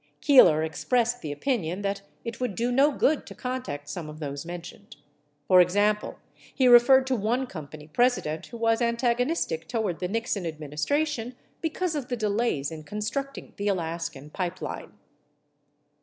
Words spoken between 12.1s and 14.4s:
delays in constructing the Alaskan